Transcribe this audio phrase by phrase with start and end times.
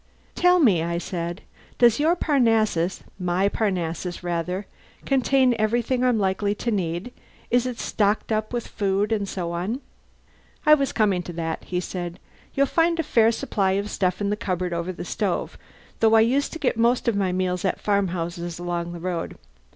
[0.33, 1.41] "Tell me," I said,
[1.77, 4.65] "does your Parnassus my Parnassus, rather
[5.05, 7.13] contain everything I'm likely to need?
[7.51, 9.79] Is it stocked up with food and so on?"
[10.65, 12.17] "I was coming to that," he said.
[12.55, 15.55] "You'll find a fair supply of stuff in the cupboard over the stove,
[15.99, 19.37] though I used to get most of my meals at farmhouses along the road.